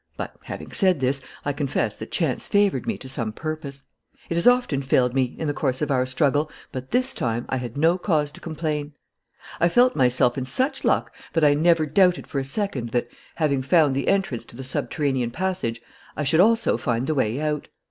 [0.17, 3.85] But, having said this, I confess that chance favoured me to some purpose.
[4.31, 7.57] It has often failed me, in the course of our struggle, but this time I
[7.57, 8.93] had no cause to complain.
[9.59, 13.61] "I felt myself in such luck that I never doubted for a second that, having
[13.61, 15.83] found the entrance to the subterranean passage,
[16.17, 17.67] I should also find the way out.